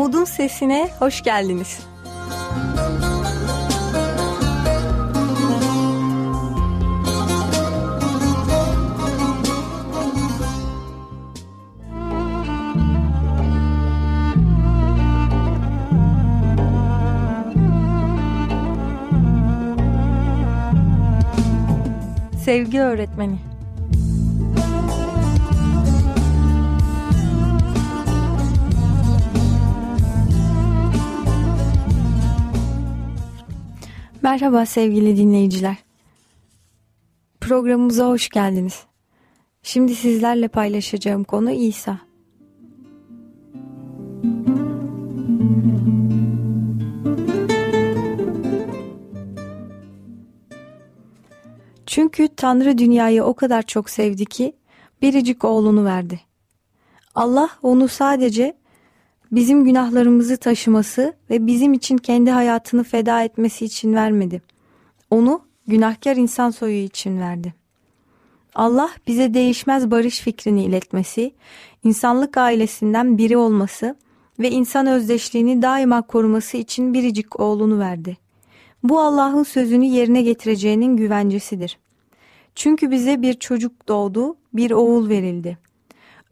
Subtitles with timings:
[0.00, 1.78] Umutun Sesine hoş geldiniz.
[22.44, 23.49] Sevgi öğretmeni
[34.30, 35.76] Merhaba sevgili dinleyiciler.
[37.40, 38.84] Programımıza hoş geldiniz.
[39.62, 41.98] Şimdi sizlerle paylaşacağım konu İsa.
[51.86, 54.56] Çünkü Tanrı dünyayı o kadar çok sevdi ki
[55.02, 56.20] biricik oğlunu verdi.
[57.14, 58.59] Allah onu sadece
[59.32, 64.42] bizim günahlarımızı taşıması ve bizim için kendi hayatını feda etmesi için vermedi.
[65.10, 67.54] Onu günahkar insan soyu için verdi.
[68.54, 71.32] Allah bize değişmez barış fikrini iletmesi,
[71.84, 73.96] insanlık ailesinden biri olması
[74.38, 78.16] ve insan özdeşliğini daima koruması için biricik oğlunu verdi.
[78.82, 81.78] Bu Allah'ın sözünü yerine getireceğinin güvencesidir.
[82.54, 85.58] Çünkü bize bir çocuk doğdu, bir oğul verildi.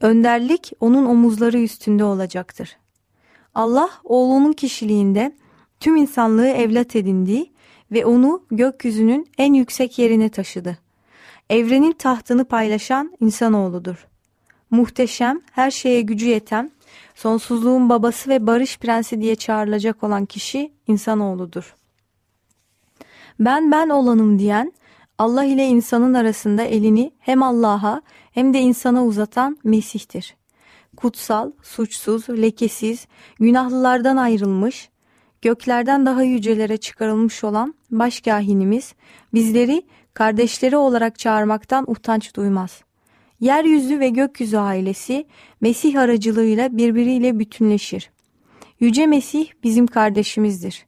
[0.01, 2.77] Önderlik onun omuzları üstünde olacaktır.
[3.55, 5.35] Allah oğlunun kişiliğinde
[5.79, 7.45] tüm insanlığı evlat edindi
[7.91, 10.77] ve onu gökyüzünün en yüksek yerine taşıdı.
[11.49, 14.07] Evrenin tahtını paylaşan insanoğludur.
[14.71, 16.71] Muhteşem, her şeye gücü yeten,
[17.15, 21.75] sonsuzluğun babası ve barış prensi diye çağrılacak olan kişi insanoğludur.
[23.39, 24.73] Ben ben olanım diyen,
[25.17, 30.38] Allah ile insanın arasında elini hem Allah'a hem de insana uzatan Mesih'tir
[30.99, 33.07] kutsal, suçsuz, lekesiz,
[33.39, 34.89] günahlılardan ayrılmış,
[35.41, 38.93] göklerden daha yücelere çıkarılmış olan başkahinimiz
[39.33, 39.83] bizleri
[40.13, 42.81] kardeşleri olarak çağırmaktan utanç duymaz.
[43.39, 45.27] Yeryüzü ve gökyüzü ailesi
[45.61, 48.11] Mesih aracılığıyla birbiriyle bütünleşir.
[48.79, 50.85] Yüce Mesih bizim kardeşimizdir.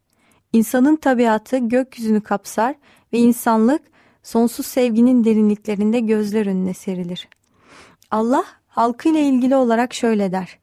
[0.53, 2.75] İnsanın tabiatı gökyüzünü kapsar
[3.13, 3.81] ve insanlık
[4.23, 7.27] sonsuz sevginin derinliklerinde gözler önüne serilir.
[8.11, 10.59] Allah halkıyla ilgili olarak şöyle der.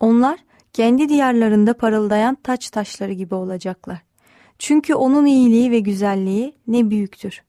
[0.00, 0.38] Onlar
[0.72, 3.98] kendi diyarlarında parıldayan taç taşları gibi olacaklar.
[4.58, 7.42] Çünkü onun iyiliği ve güzelliği ne büyüktür.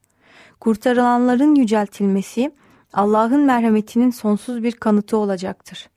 [0.59, 2.51] Kurtarılanların yüceltilmesi
[2.93, 5.89] Allah'ın merhametinin sonsuz bir kanıtı olacaktır.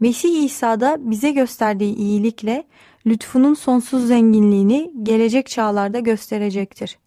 [0.00, 2.64] Mesih İsa'da bize gösterdiği iyilikle
[3.06, 6.98] lütfunun sonsuz zenginliğini gelecek çağlarda gösterecektir.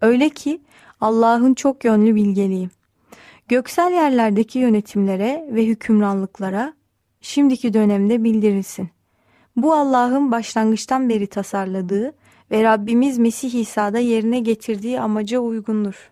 [0.00, 0.60] Öyle ki
[1.00, 2.68] Allah'ın çok yönlü bilgeliği.
[3.50, 6.74] Göksel yerlerdeki yönetimlere ve hükümranlıklara
[7.20, 8.88] şimdiki dönemde bildirilsin.
[9.56, 12.12] Bu Allah'ın başlangıçtan beri tasarladığı
[12.50, 16.10] ve Rabbimiz Mesih İsa'da yerine getirdiği amaca uygundur.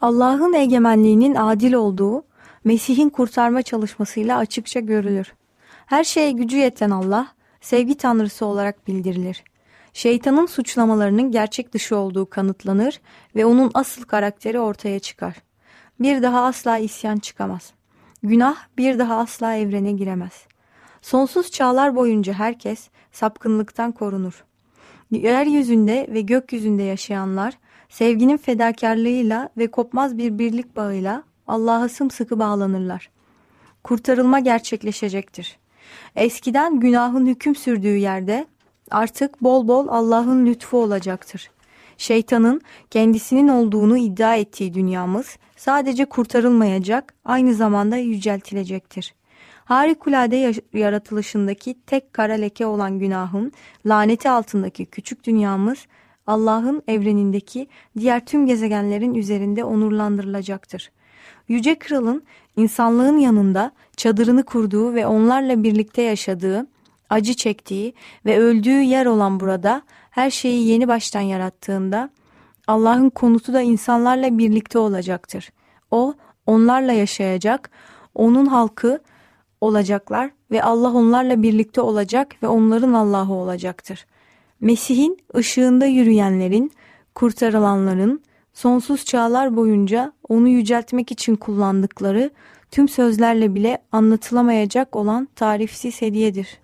[0.00, 2.24] Allah'ın egemenliğinin adil olduğu
[2.64, 5.34] Mesih'in kurtarma çalışmasıyla açıkça görülür.
[5.86, 7.28] Her şeye gücü yeten Allah,
[7.60, 9.44] sevgi tanrısı olarak bildirilir.
[9.92, 13.00] Şeytanın suçlamalarının gerçek dışı olduğu kanıtlanır
[13.36, 15.34] ve onun asıl karakteri ortaya çıkar
[16.00, 17.72] bir daha asla isyan çıkamaz.
[18.22, 20.46] Günah bir daha asla evrene giremez.
[21.02, 24.44] Sonsuz çağlar boyunca herkes sapkınlıktan korunur.
[25.10, 33.10] Yeryüzünde ve gökyüzünde yaşayanlar sevginin fedakarlığıyla ve kopmaz bir birlik bağıyla Allah'a sımsıkı bağlanırlar.
[33.84, 35.58] Kurtarılma gerçekleşecektir.
[36.16, 38.46] Eskiden günahın hüküm sürdüğü yerde
[38.90, 41.50] artık bol bol Allah'ın lütfu olacaktır.
[41.98, 42.60] Şeytanın
[42.90, 49.14] kendisinin olduğunu iddia ettiği dünyamız sadece kurtarılmayacak, aynı zamanda yüceltilecektir.
[49.64, 53.52] Harikulade yaratılışındaki tek kara leke olan günahın
[53.86, 55.86] laneti altındaki küçük dünyamız
[56.26, 57.66] Allah'ın evrenindeki
[57.98, 60.90] diğer tüm gezegenlerin üzerinde onurlandırılacaktır.
[61.48, 62.22] Yüce Kral'ın
[62.56, 66.66] insanlığın yanında çadırını kurduğu ve onlarla birlikte yaşadığı,
[67.10, 67.94] acı çektiği
[68.26, 69.82] ve öldüğü yer olan burada
[70.14, 72.10] her şeyi yeni baştan yarattığında
[72.66, 75.50] Allah'ın konutu da insanlarla birlikte olacaktır.
[75.90, 76.14] O
[76.46, 77.70] onlarla yaşayacak,
[78.14, 78.98] onun halkı
[79.60, 84.06] olacaklar ve Allah onlarla birlikte olacak ve onların Allah'ı olacaktır.
[84.60, 86.72] Mesih'in ışığında yürüyenlerin,
[87.14, 88.22] kurtarılanların
[88.52, 92.30] sonsuz çağlar boyunca onu yüceltmek için kullandıkları
[92.70, 96.60] tüm sözlerle bile anlatılamayacak olan tarifsiz hediyedir.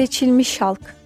[0.00, 0.96] Seçilmiş halk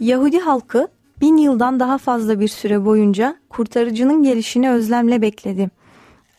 [0.00, 0.88] Yahudi halkı
[1.20, 5.70] bin yıldan daha fazla bir süre boyunca kurtarıcının gelişini özlemle bekledi.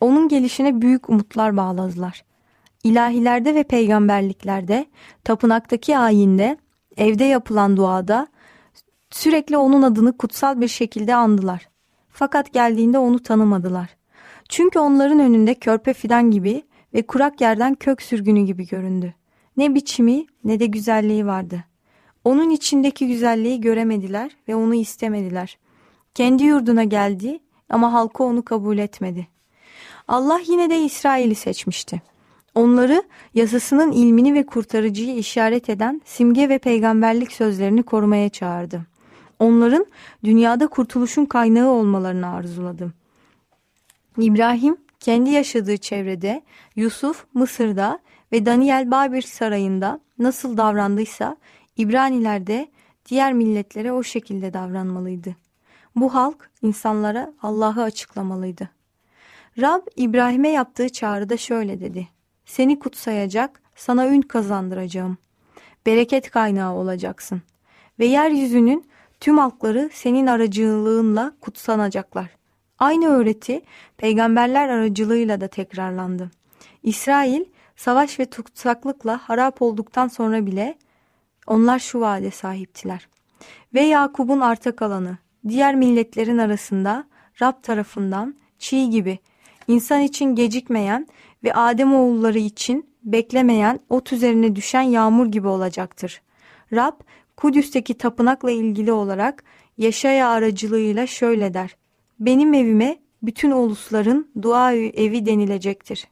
[0.01, 2.23] Onun gelişine büyük umutlar bağladılar.
[2.83, 4.85] İlahilerde ve peygamberliklerde,
[5.23, 6.57] tapınaktaki ayinde,
[6.97, 8.27] evde yapılan duada
[9.11, 11.69] sürekli onun adını kutsal bir şekilde andılar.
[12.09, 13.89] Fakat geldiğinde onu tanımadılar.
[14.49, 16.63] Çünkü onların önünde körpe fidan gibi
[16.93, 19.13] ve kurak yerden kök sürgünü gibi göründü.
[19.57, 21.63] Ne biçimi ne de güzelliği vardı.
[22.23, 25.57] Onun içindeki güzelliği göremediler ve onu istemediler.
[26.13, 27.39] Kendi yurduna geldi
[27.69, 29.27] ama halkı onu kabul etmedi.
[30.07, 32.01] Allah yine de İsrail'i seçmişti.
[32.55, 33.03] Onları
[33.33, 38.81] yasasının ilmini ve kurtarıcıyı işaret eden simge ve peygamberlik sözlerini korumaya çağırdı.
[39.39, 39.85] Onların
[40.23, 42.93] dünyada kurtuluşun kaynağı olmalarını arzuladı.
[44.17, 46.41] İbrahim kendi yaşadığı çevrede,
[46.75, 47.99] Yusuf Mısır'da
[48.31, 51.37] ve Daniel Babir sarayında nasıl davrandıysa
[51.77, 52.71] İbraniler de
[53.05, 55.35] diğer milletlere o şekilde davranmalıydı.
[55.95, 58.69] Bu halk insanlara Allah'ı açıklamalıydı.
[59.61, 62.07] Rab İbrahim'e yaptığı çağrıda şöyle dedi.
[62.45, 65.17] Seni kutsayacak, sana ün kazandıracağım.
[65.85, 67.41] Bereket kaynağı olacaksın.
[67.99, 68.85] Ve yeryüzünün
[69.19, 72.29] tüm halkları senin aracılığınla kutsanacaklar.
[72.79, 73.61] Aynı öğreti
[73.97, 76.31] peygamberler aracılığıyla da tekrarlandı.
[76.83, 77.45] İsrail
[77.75, 80.77] savaş ve tutsaklıkla harap olduktan sonra bile
[81.47, 83.07] onlar şu vaade sahiptiler.
[83.73, 85.17] Ve Yakub'un arta kalanı
[85.47, 87.03] diğer milletlerin arasında
[87.41, 89.19] Rab tarafından çiğ gibi
[89.67, 91.07] insan için gecikmeyen
[91.43, 96.21] ve Adem oğulları için beklemeyen ot üzerine düşen yağmur gibi olacaktır.
[96.73, 96.99] Rab
[97.37, 99.43] Kudüs'teki tapınakla ilgili olarak
[99.77, 101.75] Yaşaya aracılığıyla şöyle der.
[102.19, 106.07] Benim evime bütün ulusların dua evi denilecektir.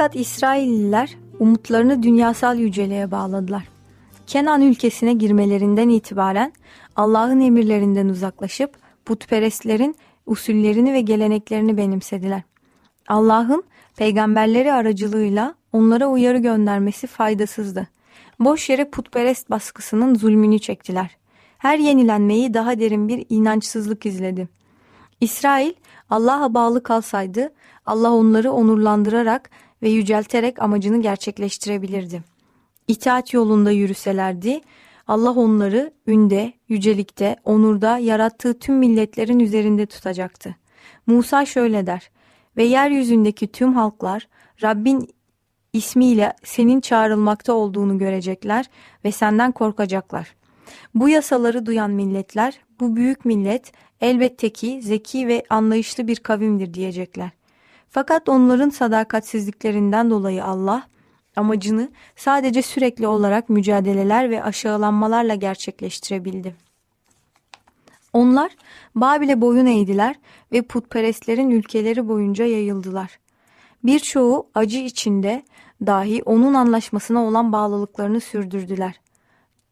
[0.00, 3.68] Fakat İsrailliler umutlarını dünyasal yüceliğe bağladılar.
[4.26, 6.52] Kenan ülkesine girmelerinden itibaren
[6.96, 12.42] Allah'ın emirlerinden uzaklaşıp putperestlerin usullerini ve geleneklerini benimsediler.
[13.08, 13.64] Allah'ın
[13.96, 17.88] peygamberleri aracılığıyla onlara uyarı göndermesi faydasızdı.
[18.38, 21.16] Boş yere putperest baskısının zulmünü çektiler.
[21.58, 24.48] Her yenilenmeyi daha derin bir inançsızlık izledi.
[25.20, 25.72] İsrail
[26.10, 27.52] Allah'a bağlı kalsaydı
[27.86, 29.50] Allah onları onurlandırarak
[29.82, 32.22] ve yücelterek amacını gerçekleştirebilirdi.
[32.88, 34.60] İtaat yolunda yürüselerdi,
[35.06, 40.56] Allah onları ünde, yücelikte, onurda yarattığı tüm milletlerin üzerinde tutacaktı.
[41.06, 42.10] Musa şöyle der,
[42.56, 44.28] ve yeryüzündeki tüm halklar
[44.62, 45.08] Rabbin
[45.72, 48.66] ismiyle senin çağrılmakta olduğunu görecekler
[49.04, 50.34] ve senden korkacaklar.
[50.94, 57.30] Bu yasaları duyan milletler, bu büyük millet elbette ki zeki ve anlayışlı bir kavimdir diyecekler.
[57.90, 60.82] Fakat onların sadakatsizliklerinden dolayı Allah
[61.36, 66.56] amacını sadece sürekli olarak mücadeleler ve aşağılanmalarla gerçekleştirebildi.
[68.12, 68.52] Onlar
[68.94, 70.16] Babil'e boyun eğdiler
[70.52, 73.18] ve putperestlerin ülkeleri boyunca yayıldılar.
[73.84, 75.42] Birçoğu acı içinde
[75.86, 79.00] dahi onun anlaşmasına olan bağlılıklarını sürdürdüler.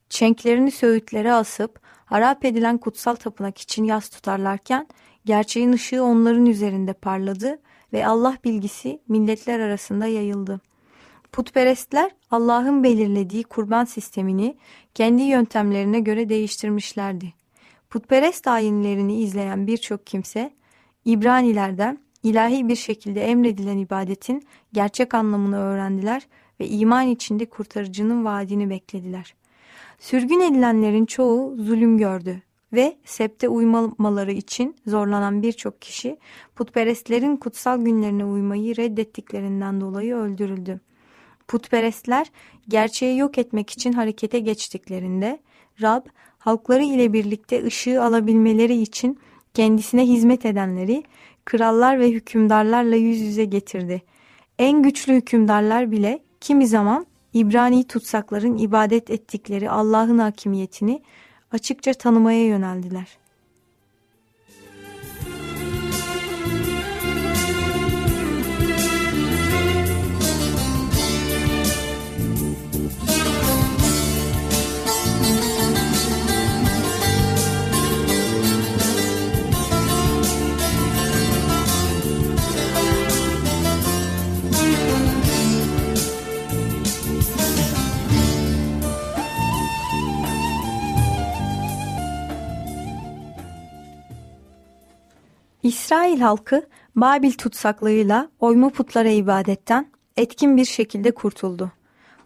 [0.09, 4.87] Çenklerini söğütlere asıp harap edilen kutsal tapınak için yas tutarlarken
[5.29, 7.59] gerçeğin ışığı onların üzerinde parladı
[7.93, 10.61] ve Allah bilgisi milletler arasında yayıldı.
[11.33, 14.57] Putperestler Allah'ın belirlediği kurban sistemini
[14.95, 17.35] kendi yöntemlerine göre değiştirmişlerdi.
[17.91, 20.51] Putperest ayinlerini izleyen birçok kimse
[21.05, 24.43] İbranilerden ilahi bir şekilde emredilen ibadetin
[24.73, 26.27] gerçek anlamını öğrendiler
[26.61, 29.35] ve iman içinde kurtarıcının vaadini beklediler.
[29.99, 36.19] Sürgün edilenlerin çoğu zulüm gördü ve septe uymamaları için zorlanan birçok kişi
[36.57, 40.81] putperestlerin kutsal günlerine uymayı reddettiklerinden dolayı öldürüldü.
[41.49, 42.27] Putperestler
[42.69, 45.39] gerçeği yok etmek için harekete geçtiklerinde
[45.83, 46.07] Rab
[46.39, 49.19] halkları ile birlikte ışığı alabilmeleri için
[49.55, 51.03] kendisine hizmet edenleri
[51.45, 54.03] krallar ve hükümdarlarla yüz yüze getirdi.
[54.59, 61.03] En güçlü hükümdarlar bile kimi zaman İbrani tutsakların ibadet ettikleri Allah'ın hakimiyetini
[61.53, 63.19] açıkça tanımaya yöneldiler.
[95.69, 101.73] İsrail halkı Babil tutsaklığıyla oyma putlara ibadetten etkin bir şekilde kurtuldu.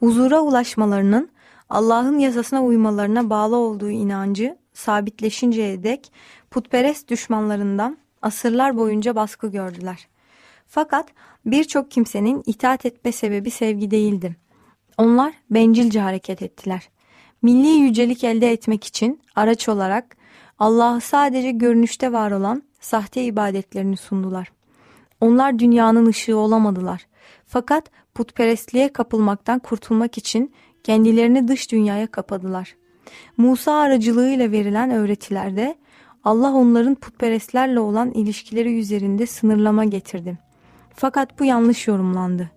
[0.01, 1.31] Huzura ulaşmalarının
[1.71, 6.13] Allah'ın yasasına uymalarına bağlı olduğu inancı sabitleşinceye dek
[6.51, 10.09] putperest düşmanlarından asırlar boyunca baskı gördüler.
[10.67, 11.09] Fakat
[11.47, 14.37] birçok kimsenin itaat etme sebebi sevgi değildi.
[14.99, 16.89] Onlar bencilce hareket ettiler.
[17.43, 20.17] Milli yücelik elde etmek için araç olarak
[20.59, 24.53] Allah'ı sadece görünüşte var olan sahte ibadetlerini sundular.
[25.21, 27.07] Onlar dünyanın ışığı olamadılar.
[27.47, 30.53] Fakat putperestliğe kapılmaktan kurtulmak için
[30.85, 32.77] kendilerini dış dünyaya kapadılar.
[33.37, 35.77] Musa aracılığıyla verilen öğretilerde
[36.25, 40.39] Allah onların putperestlerle olan ilişkileri üzerinde sınırlama getirdi.
[40.95, 42.51] Fakat bu yanlış yorumlandı.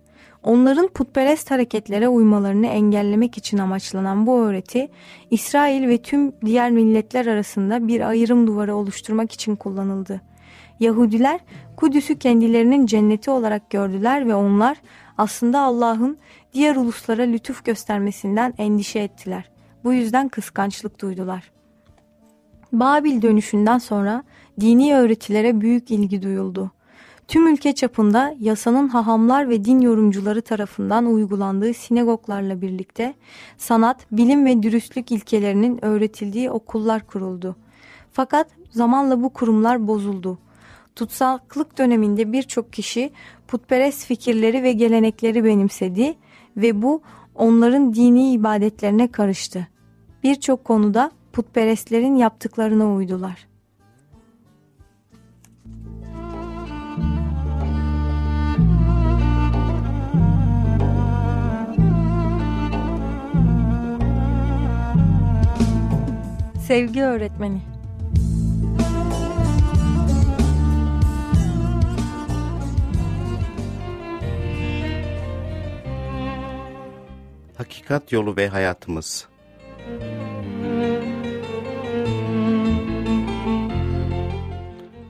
[0.46, 4.88] Onların putperest hareketlere uymalarını engellemek için amaçlanan bu öğreti,
[5.30, 10.20] İsrail ve tüm diğer milletler arasında bir ayrım duvarı oluşturmak için kullanıldı.
[10.80, 11.40] Yahudiler
[11.76, 14.76] Kudüs'ü kendilerinin cenneti olarak gördüler ve onlar
[15.18, 16.18] aslında Allah'ın
[16.54, 19.50] diğer uluslara lütuf göstermesinden endişe ettiler.
[19.84, 21.50] Bu yüzden kıskançlık duydular.
[22.72, 24.24] Babil dönüşünden sonra
[24.60, 26.70] dini öğretilere büyük ilgi duyuldu.
[27.28, 33.14] Tüm ülke çapında yasanın hahamlar ve din yorumcuları tarafından uygulandığı sinagoglarla birlikte
[33.58, 37.56] sanat, bilim ve dürüstlük ilkelerinin öğretildiği okullar kuruldu.
[38.12, 40.38] Fakat zamanla bu kurumlar bozuldu.
[40.96, 43.10] Tutsaklık döneminde birçok kişi
[43.48, 46.14] putperest fikirleri ve gelenekleri benimsedi
[46.56, 47.02] ve bu
[47.34, 49.68] onların dini ibadetlerine karıştı.
[50.22, 53.46] Birçok konuda putperestlerin yaptıklarına uydular.
[66.66, 67.60] Sevgi öğretmeni
[77.56, 79.28] Hakikat yolu ve hayatımız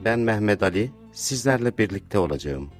[0.05, 2.71] Ben Mehmet Ali, sizlerle birlikte olacağım.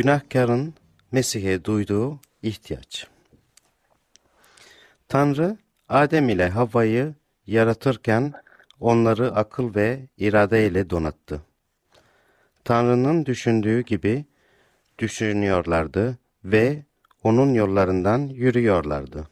[0.00, 0.74] Günahkarın
[1.12, 3.06] Mesih'e duyduğu ihtiyaç.
[5.08, 5.56] Tanrı,
[5.88, 7.14] Adem ile Havva'yı
[7.46, 8.32] yaratırken
[8.80, 11.42] onları akıl ve irade ile donattı.
[12.64, 14.24] Tanrı'nın düşündüğü gibi
[14.98, 16.84] düşünüyorlardı ve
[17.22, 19.28] onun yollarından yürüyorlardı.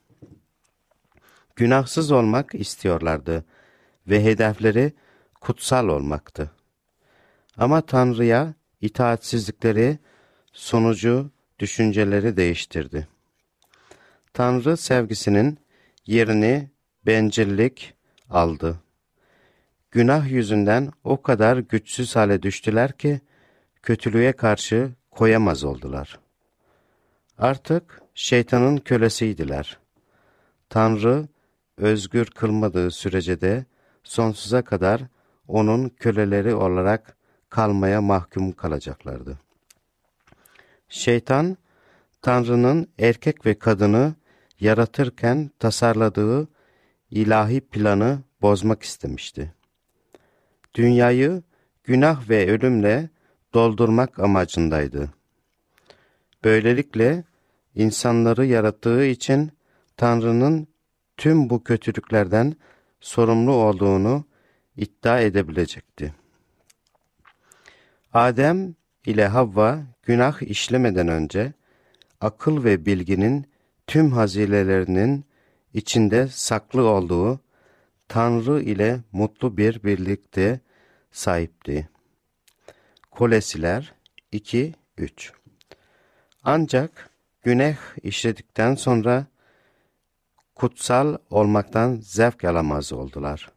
[1.57, 3.45] Günahsız olmak istiyorlardı
[4.07, 4.93] ve hedefleri
[5.41, 6.51] kutsal olmaktı.
[7.57, 9.99] Ama Tanrı'ya itaatsizlikleri
[10.59, 13.09] sonucu düşünceleri değiştirdi.
[14.33, 15.59] Tanrı sevgisinin
[16.07, 16.71] yerini
[17.07, 17.95] bencillik
[18.31, 18.81] aldı.
[19.91, 23.21] Günah yüzünden o kadar güçsüz hale düştüler ki
[23.83, 26.19] kötülüğe karşı koyamaz oldular.
[27.39, 29.79] Artık şeytanın kölesiydiler.
[30.69, 31.29] Tanrı
[31.77, 33.65] özgür kılmadığı sürece de
[34.03, 35.03] sonsuza kadar
[35.49, 37.17] onun köleleri olarak
[37.49, 39.48] kalmaya mahkum kalacaklardı.
[40.89, 41.57] Şeytan,
[42.23, 44.15] Tanrı'nın erkek ve kadını
[44.61, 46.49] yaratırken tasarladığı
[47.11, 49.55] ilahi planı bozmak istemişti.
[50.75, 51.43] Dünyayı
[51.85, 53.11] günah ve ölümle
[53.55, 55.11] doldurmak amacındaydı.
[56.45, 57.25] Böylelikle
[57.75, 59.53] insanları yarattığı için
[59.97, 60.69] Tanrı'nın
[61.17, 62.57] tüm bu kötülüklerden
[63.01, 64.25] sorumlu olduğunu
[64.77, 66.15] iddia edebilecekti.
[68.13, 68.75] Adem
[69.07, 69.79] ile Havva
[70.09, 71.53] günah işlemeden önce
[72.21, 73.47] akıl ve bilginin
[73.87, 75.25] tüm hazinelerinin
[75.75, 77.41] içinde saklı olduğu
[78.09, 80.61] Tanrı ile mutlu bir birlikte
[81.13, 81.89] sahipti.
[83.11, 83.95] Kolesiler
[84.33, 84.75] 2-3
[86.45, 87.11] Ancak
[87.43, 89.27] günah işledikten sonra
[90.55, 93.53] kutsal olmaktan zevk alamaz oldular.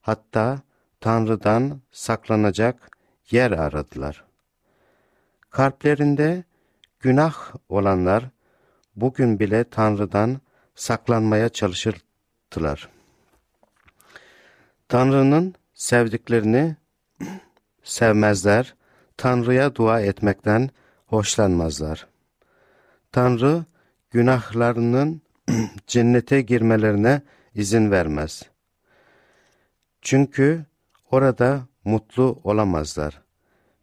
[0.00, 0.60] Hatta
[1.00, 2.98] Tanrı'dan saklanacak
[3.30, 4.27] yer aradılar.
[5.50, 6.44] Kalplerinde
[7.00, 8.24] günah olanlar
[8.96, 10.40] bugün bile Tanrı'dan
[10.74, 12.88] saklanmaya çalışırdılar.
[14.88, 16.76] Tanrı'nın sevdiklerini
[17.82, 18.74] sevmezler,
[19.16, 20.70] Tanrı'ya dua etmekten
[21.06, 22.06] hoşlanmazlar.
[23.12, 23.64] Tanrı
[24.10, 25.22] günahlarının
[25.86, 27.22] cennete girmelerine
[27.54, 28.42] izin vermez.
[30.02, 30.64] Çünkü
[31.10, 33.22] orada mutlu olamazlar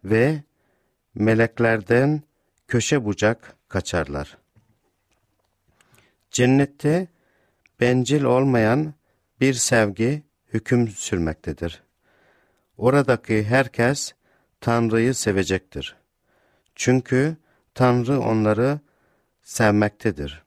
[0.03, 0.43] ve
[1.15, 2.21] meleklerden
[2.67, 4.37] köşe bucak kaçarlar.
[6.31, 7.07] Cennette
[7.79, 8.93] bencil olmayan
[9.41, 11.83] bir sevgi hüküm sürmektedir.
[12.77, 14.13] Oradaki herkes
[14.61, 15.95] Tanrı'yı sevecektir.
[16.75, 17.37] Çünkü
[17.73, 18.79] Tanrı onları
[19.43, 20.43] sevmektedir.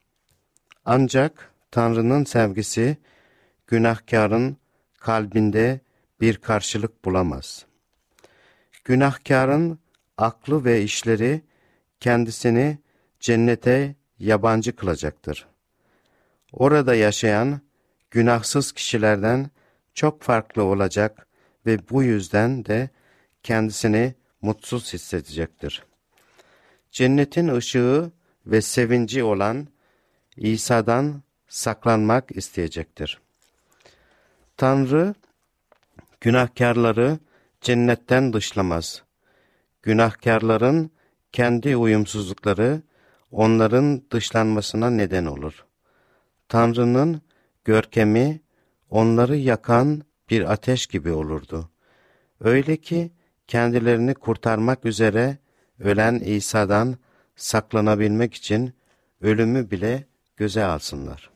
[0.84, 2.96] Ancak Tanrı'nın sevgisi
[3.66, 4.56] günahkarın
[4.98, 5.80] kalbinde
[6.20, 7.66] bir karşılık bulamaz.
[8.84, 9.78] Günahkarın
[10.18, 11.42] aklı ve işleri
[12.00, 12.78] kendisini
[13.20, 15.46] cennete yabancı kılacaktır.
[16.52, 17.60] Orada yaşayan
[18.10, 19.50] günahsız kişilerden
[19.94, 21.26] çok farklı olacak
[21.66, 22.90] ve bu yüzden de
[23.42, 25.84] kendisini mutsuz hissedecektir.
[26.90, 28.12] Cennetin ışığı
[28.46, 29.68] ve sevinci olan
[30.36, 33.20] İsa'dan saklanmak isteyecektir.
[34.56, 35.14] Tanrı
[36.20, 37.18] günahkarları
[37.60, 39.07] cennetten dışlamaz.
[39.88, 40.90] Günahkarların
[41.32, 42.82] kendi uyumsuzlukları
[43.30, 45.64] onların dışlanmasına neden olur.
[46.48, 47.22] Tanrı'nın
[47.64, 48.40] görkemi
[48.90, 51.70] onları yakan bir ateş gibi olurdu.
[52.40, 53.12] Öyle ki
[53.46, 55.38] kendilerini kurtarmak üzere
[55.80, 56.96] ölen İsa'dan
[57.36, 58.74] saklanabilmek için
[59.20, 61.30] ölümü bile göze alsınlar.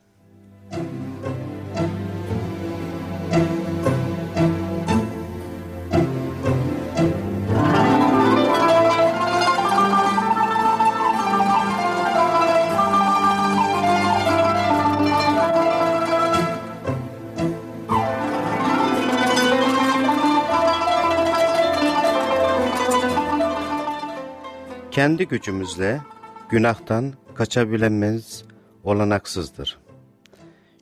[24.93, 26.01] Kendi gücümüzle
[26.49, 28.45] günahtan kaçabilmemiz
[28.83, 29.79] olanaksızdır.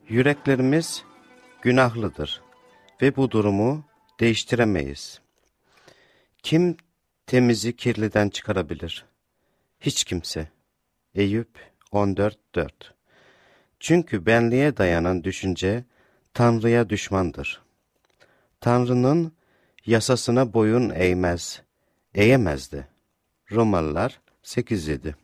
[0.08, 1.04] Yüreklerimiz
[1.62, 2.42] günahlıdır
[3.02, 3.84] ve bu durumu
[4.20, 5.20] değiştiremeyiz.
[6.42, 6.76] Kim
[7.26, 9.04] temizi kirliden çıkarabilir?
[9.80, 10.48] Hiç kimse.
[11.14, 12.70] Eyüp 14.4
[13.80, 15.84] Çünkü benliğe dayanan düşünce
[16.34, 17.62] Tanrı'ya düşmandır.
[18.60, 19.32] Tanrı'nın
[19.86, 21.62] yasasına boyun eğmez,
[22.14, 22.91] eğemez de.
[23.52, 25.14] Romalılar 8.7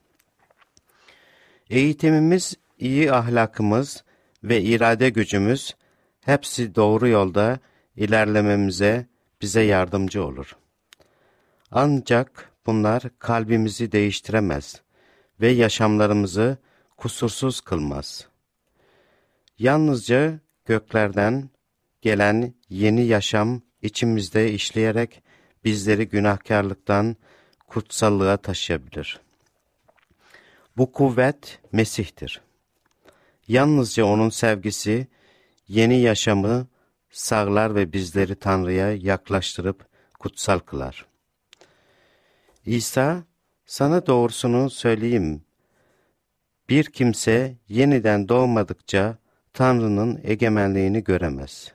[1.70, 4.04] Eğitimimiz, iyi ahlakımız
[4.44, 5.76] ve irade gücümüz
[6.20, 7.58] hepsi doğru yolda
[7.96, 9.06] ilerlememize
[9.42, 10.56] bize yardımcı olur.
[11.70, 14.82] Ancak bunlar kalbimizi değiştiremez
[15.40, 16.56] ve yaşamlarımızı
[16.96, 18.28] kusursuz kılmaz.
[19.58, 21.50] Yalnızca göklerden
[22.02, 25.22] gelen yeni yaşam içimizde işleyerek
[25.64, 27.16] bizleri günahkarlıktan
[27.68, 29.20] kutsallığa taşıyabilir.
[30.76, 32.40] Bu kuvvet Mesih'tir.
[33.48, 35.06] Yalnızca onun sevgisi
[35.68, 36.66] yeni yaşamı
[37.10, 39.86] sağlar ve bizleri Tanrı'ya yaklaştırıp
[40.18, 41.06] kutsal kılar.
[42.66, 43.24] İsa,
[43.66, 45.42] sana doğrusunu söyleyeyim.
[46.68, 49.18] Bir kimse yeniden doğmadıkça
[49.52, 51.72] Tanrı'nın egemenliğini göremez.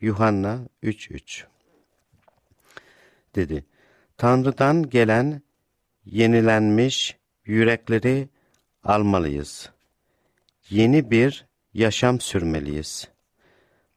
[0.00, 1.44] Yuhanna 3.3
[3.34, 3.64] dedi.
[4.16, 5.42] Tanrı'dan gelen
[6.04, 8.28] yenilenmiş yürekleri
[8.84, 9.70] almalıyız.
[10.70, 13.08] Yeni bir yaşam sürmeliyiz.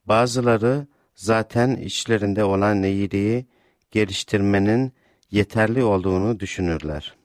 [0.06, 3.46] Bazıları zaten içlerinde olan iyiliği
[3.92, 4.94] geliştirmenin
[5.32, 7.16] yeterli olduğunu düşünürler.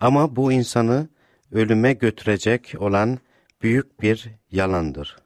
[0.00, 1.08] Ama bu insanı
[1.52, 3.18] ölüme götürecek olan
[3.62, 5.16] büyük bir yalandır.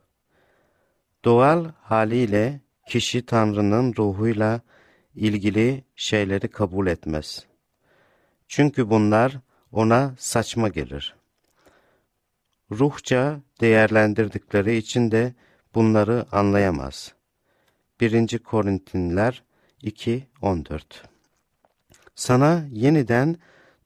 [1.25, 4.61] Doğal haliyle kişi Tanrı'nın ruhuyla
[5.15, 7.45] ilgili şeyleri kabul etmez.
[8.49, 9.39] Çünkü bunlar
[9.73, 11.15] ona saçma gelir.
[12.71, 15.35] Ruhça değerlendirdikleri için de
[15.75, 17.15] bunları anlayamaz.
[18.01, 18.39] 1.
[18.39, 19.43] Korintinler
[19.83, 20.83] 2.14
[22.15, 23.37] Sana yeniden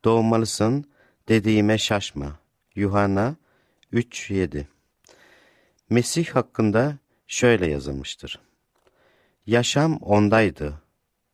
[0.04, 0.84] doğmalısın
[1.28, 2.38] dediğime şaşma.
[2.74, 3.36] Yuhanna
[3.92, 4.64] 3.7
[5.90, 8.40] Mesih hakkında şöyle yazılmıştır.
[9.46, 10.83] Yaşam ondaydı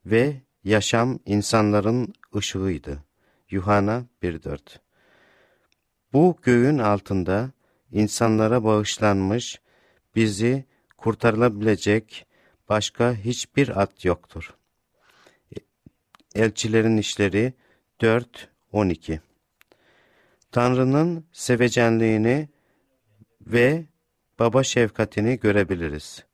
[0.05, 3.03] ve yaşam insanların ışığıydı.
[3.49, 4.59] Yuhanna 1.4
[6.13, 7.51] Bu göğün altında
[7.91, 9.61] insanlara bağışlanmış,
[10.15, 10.65] bizi
[10.97, 12.25] kurtarılabilecek
[12.69, 14.53] başka hiçbir at yoktur.
[16.35, 17.53] Elçilerin İşleri
[17.99, 19.19] 4.12
[20.51, 22.49] Tanrı'nın sevecenliğini
[23.41, 23.85] ve
[24.39, 26.25] baba şefkatini görebiliriz.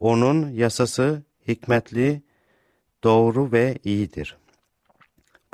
[0.00, 2.22] Onun yasası hikmetli
[3.06, 4.36] doğru ve iyidir.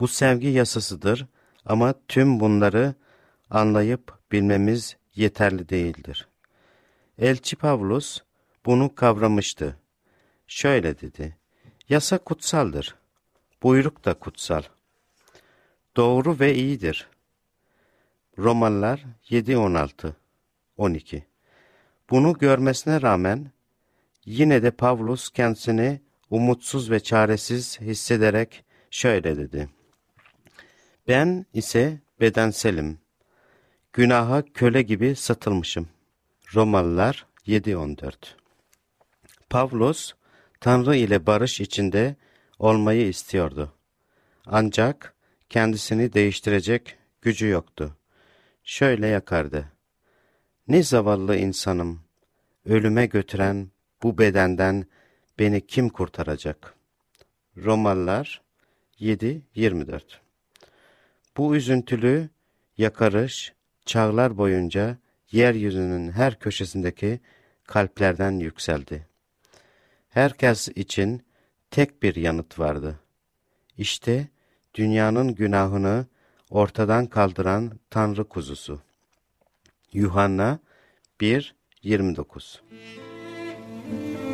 [0.00, 1.26] Bu sevgi yasasıdır
[1.64, 2.94] ama tüm bunları
[3.50, 6.28] anlayıp bilmemiz yeterli değildir.
[7.18, 8.20] Elçi Pavlus
[8.66, 9.76] bunu kavramıştı.
[10.46, 11.36] Şöyle dedi,
[11.88, 12.94] yasa kutsaldır,
[13.62, 14.62] buyruk da kutsal.
[15.96, 17.08] doğru ve iyidir.
[18.38, 20.16] Romalılar 7, 16,
[20.76, 21.26] 12
[22.10, 23.50] Bunu görmesine rağmen
[24.24, 26.00] yine de Pavlus kendisini
[26.32, 29.68] umutsuz ve çaresiz hissederek şöyle dedi.
[31.08, 32.98] Ben ise bedenselim.
[33.92, 35.88] Günaha köle gibi satılmışım.
[36.54, 38.14] Romalılar 7.14
[39.50, 40.12] Pavlus,
[40.60, 42.16] Tanrı ile barış içinde
[42.58, 43.72] olmayı istiyordu.
[44.46, 45.14] Ancak
[45.48, 47.96] kendisini değiştirecek gücü yoktu.
[48.64, 49.72] Şöyle yakardı.
[50.68, 52.00] Ne zavallı insanım,
[52.64, 53.70] ölüme götüren
[54.02, 54.86] bu bedenden
[55.38, 56.74] beni kim kurtaracak?
[57.56, 58.42] Romalılar
[59.00, 60.02] 7.24
[61.36, 62.28] Bu üzüntülü
[62.78, 63.52] yakarış
[63.84, 64.98] çağlar boyunca
[65.32, 67.20] yeryüzünün her köşesindeki
[67.64, 69.06] kalplerden yükseldi.
[70.08, 71.22] Herkes için
[71.70, 73.00] tek bir yanıt vardı.
[73.78, 74.28] İşte
[74.74, 76.06] dünyanın günahını
[76.50, 78.80] ortadan kaldıran Tanrı kuzusu.
[79.92, 80.58] Yuhanna
[81.20, 82.60] 1.29
[83.92, 84.31] Tanrı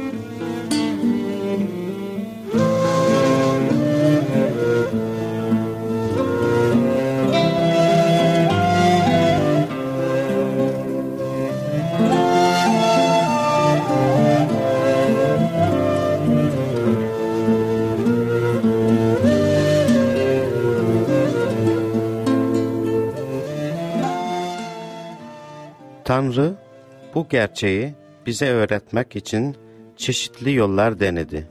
[27.30, 27.94] gerçeği
[28.26, 29.56] bize öğretmek için
[29.96, 31.48] çeşitli yollar denedi.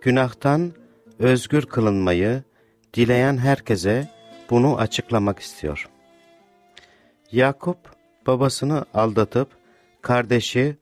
[0.00, 0.72] Günahtan
[1.18, 2.42] özgür kılınmayı
[2.94, 4.08] dileyen herkese
[4.50, 5.88] bunu açıklamak istiyor.
[7.32, 7.78] Yakup
[8.26, 9.48] babasını aldatıp
[10.02, 10.76] kardeşi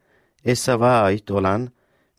[0.44, 1.70] Esav'a ait olan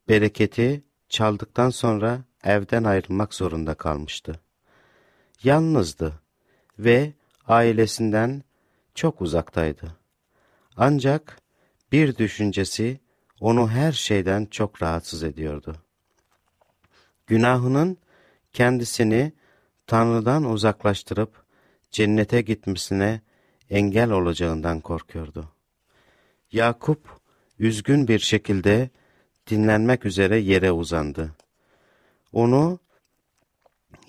[0.09, 4.39] bereketi çaldıktan sonra evden ayrılmak zorunda kalmıştı.
[5.43, 6.13] Yalnızdı
[6.79, 7.13] ve
[7.47, 8.43] ailesinden
[8.95, 9.97] çok uzaktaydı.
[10.77, 11.40] Ancak
[11.91, 12.99] bir düşüncesi
[13.39, 15.75] onu her şeyden çok rahatsız ediyordu.
[17.27, 17.97] Günahının
[18.53, 19.33] kendisini
[19.87, 21.45] Tanrı'dan uzaklaştırıp
[21.91, 23.21] cennete gitmesine
[23.69, 25.49] engel olacağından korkuyordu.
[26.51, 27.19] Yakup
[27.59, 28.89] üzgün bir şekilde
[29.49, 31.35] dinlenmek üzere yere uzandı.
[32.33, 32.79] Onu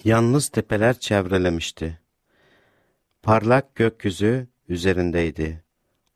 [0.05, 2.01] yalnız tepeler çevrelemişti.
[3.23, 5.62] Parlak gökyüzü üzerindeydi.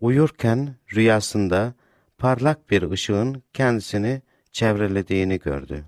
[0.00, 1.74] Uyurken rüyasında
[2.18, 5.84] parlak bir ışığın kendisini çevrelediğini gördü.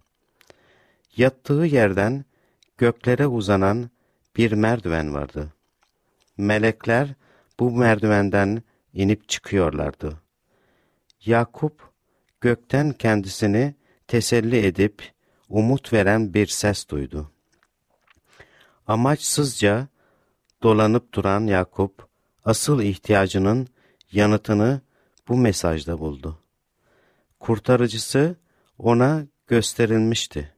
[1.16, 2.24] Yattığı yerden
[2.78, 3.90] göklere uzanan
[4.36, 5.52] bir merdiven vardı.
[6.36, 7.14] Melekler
[7.60, 10.20] bu merdivenden inip çıkıyorlardı.
[11.24, 11.90] Yakup
[12.40, 13.74] gökten kendisini
[14.06, 15.12] teselli edip
[15.48, 17.32] umut veren bir ses duydu.
[18.86, 19.88] Amaçsızca
[20.62, 22.08] dolanıp duran Yakup
[22.44, 23.68] asıl ihtiyacının
[24.12, 24.80] yanıtını
[25.28, 26.38] bu mesajda buldu.
[27.40, 28.36] Kurtarıcısı
[28.78, 30.52] ona gösterilmişti.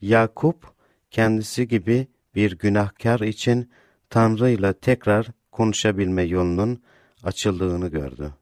[0.00, 0.72] Yakup
[1.10, 3.70] kendisi gibi bir günahkar için
[4.10, 6.82] Tanrı ile tekrar konuşabilme yolunun
[7.22, 8.32] açıldığını gördü.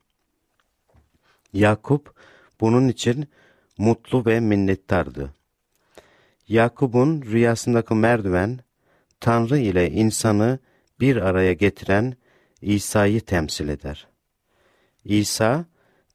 [1.53, 2.15] Yakup
[2.61, 3.29] bunun için
[3.79, 5.35] mutlu ve minnettardı.
[6.49, 8.61] Yakup'un rüyasındaki merdiven,
[9.21, 10.59] Tanrı ile insanı
[11.01, 12.17] bir araya getiren
[12.63, 14.09] İsa'yı temsil eder.
[15.09, 15.65] İsa,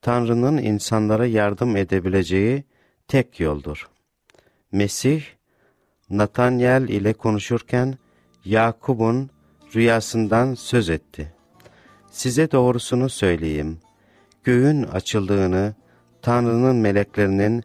[0.01, 2.63] Tanrı'nın insanlara yardım edebileceği
[3.07, 3.89] tek yoldur.
[4.71, 5.23] Mesih,
[6.09, 7.97] Natanyel ile konuşurken
[8.45, 9.29] Yakup'un
[9.75, 11.33] rüyasından söz etti.
[12.11, 13.79] Size doğrusunu söyleyeyim.
[14.43, 15.75] Göğün açıldığını,
[16.21, 17.63] Tanrı'nın meleklerinin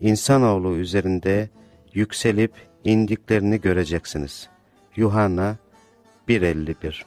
[0.00, 1.50] insanoğlu üzerinde
[1.94, 2.52] yükselip
[2.84, 4.48] indiklerini göreceksiniz.
[4.96, 5.56] Yuhanna
[6.28, 7.02] 1.51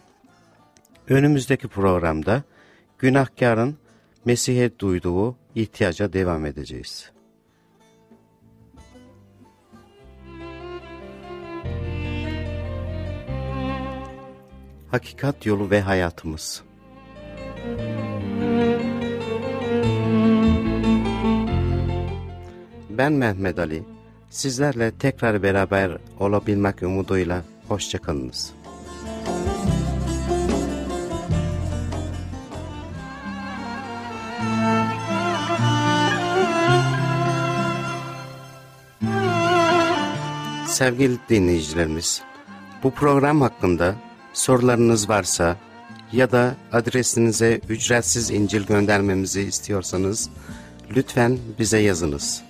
[1.09, 2.43] Önümüzdeki programda
[2.99, 3.77] günahkarın
[4.25, 7.11] Mesih'e duyduğu ihtiyaca devam edeceğiz.
[14.91, 16.63] Hakikat yolu ve hayatımız
[22.97, 23.83] Ben Mehmet Ali.
[24.29, 28.54] Sizlerle tekrar beraber olabilmek umuduyla hoşçakalınız.
[40.75, 42.21] Sevgili dinleyicilerimiz,
[42.83, 43.95] bu program hakkında
[44.33, 45.57] sorularınız varsa
[46.11, 50.29] ya da adresinize ücretsiz İncil göndermemizi istiyorsanız
[50.95, 52.43] lütfen bize yazınız.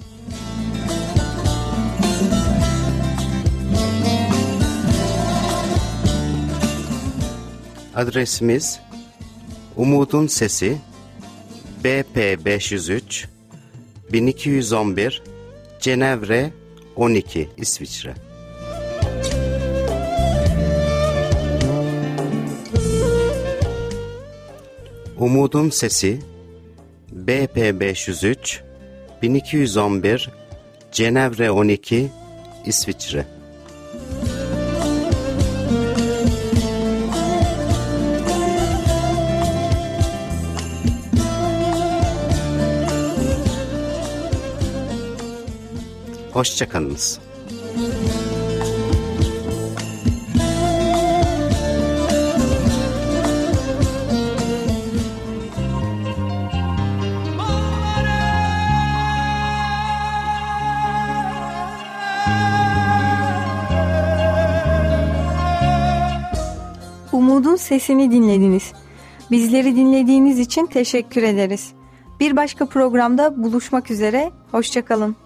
[7.96, 8.80] Adresimiz
[9.76, 10.78] Umutun Sesi
[11.84, 13.28] BP 503
[14.12, 15.24] 1211
[15.80, 16.65] Cenevre
[16.96, 18.14] 12 İsviçre.
[25.20, 26.20] Umudun Sesi
[27.12, 28.62] BP 503
[29.22, 30.30] 1211
[30.92, 32.12] Cenevre 12
[32.66, 33.35] İsviçre
[46.36, 47.20] Hoşçakalınız.
[67.12, 68.74] Umudun sesini dinlediniz.
[69.32, 71.74] Bizleri dinlediğiniz için teşekkür ederiz.
[72.20, 74.32] Bir başka programda buluşmak üzere.
[74.52, 75.25] Hoşçakalın.